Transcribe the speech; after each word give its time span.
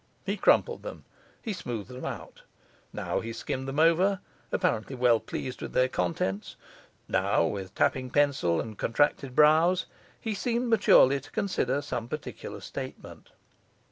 He 0.25 0.35
crumpled 0.35 0.81
them, 0.81 1.05
he 1.43 1.53
smoothed 1.53 1.91
them 1.91 2.05
out; 2.05 2.41
now 2.91 3.19
he 3.19 3.31
skimmed 3.31 3.67
them 3.67 3.79
over, 3.79 4.19
apparently 4.51 4.95
well 4.95 5.19
pleased 5.19 5.61
with 5.61 5.73
their 5.73 5.87
contents; 5.87 6.55
now, 7.07 7.43
with 7.45 7.75
tapping 7.75 8.09
pencil 8.09 8.59
and 8.59 8.79
contracted 8.79 9.35
brows, 9.35 9.85
he 10.19 10.33
seemed 10.33 10.69
maturely 10.69 11.19
to 11.19 11.29
consider 11.29 11.83
some 11.83 12.07
particular 12.07 12.61
statement. 12.61 13.29